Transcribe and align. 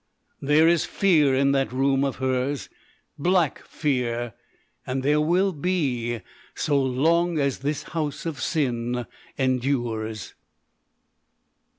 There 0.41 0.67
is 0.67 0.83
Fear 0.83 1.35
in 1.35 1.51
that 1.51 1.71
room 1.71 2.03
of 2.03 2.15
hers 2.15 2.69
black 3.19 3.63
Fear, 3.67 4.33
and 4.87 5.03
there 5.03 5.21
will 5.21 5.53
be 5.53 6.21
so 6.55 6.81
long 6.81 7.37
as 7.37 7.59
this 7.59 7.83
house 7.83 8.25
of 8.25 8.41
sin 8.41 9.05
endures." 9.37 10.33